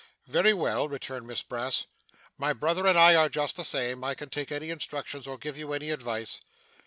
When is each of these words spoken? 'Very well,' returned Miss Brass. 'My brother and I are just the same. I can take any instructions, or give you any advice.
'Very 0.25 0.51
well,' 0.51 0.89
returned 0.89 1.27
Miss 1.27 1.43
Brass. 1.43 1.85
'My 2.35 2.53
brother 2.53 2.87
and 2.87 2.97
I 2.97 3.13
are 3.13 3.29
just 3.29 3.55
the 3.55 3.63
same. 3.63 4.03
I 4.03 4.15
can 4.15 4.29
take 4.29 4.51
any 4.51 4.71
instructions, 4.71 5.27
or 5.27 5.37
give 5.37 5.59
you 5.59 5.73
any 5.73 5.91
advice. 5.91 6.41